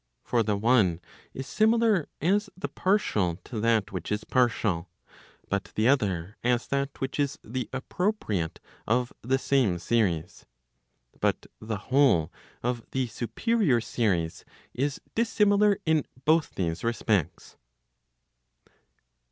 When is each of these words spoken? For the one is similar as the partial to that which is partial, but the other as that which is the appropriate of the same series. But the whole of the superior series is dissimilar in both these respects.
For 0.23 0.41
the 0.41 0.57
one 0.57 0.99
is 1.31 1.45
similar 1.45 2.09
as 2.19 2.49
the 2.57 2.67
partial 2.67 3.35
to 3.43 3.59
that 3.59 3.91
which 3.91 4.11
is 4.11 4.23
partial, 4.23 4.89
but 5.47 5.65
the 5.75 5.87
other 5.87 6.37
as 6.43 6.65
that 6.69 6.99
which 6.99 7.19
is 7.19 7.37
the 7.43 7.69
appropriate 7.71 8.59
of 8.87 9.13
the 9.21 9.37
same 9.37 9.77
series. 9.77 10.47
But 11.19 11.45
the 11.59 11.77
whole 11.91 12.31
of 12.63 12.83
the 12.89 13.05
superior 13.05 13.79
series 13.79 14.43
is 14.73 14.99
dissimilar 15.13 15.77
in 15.85 16.05
both 16.25 16.55
these 16.55 16.83
respects. 16.83 17.57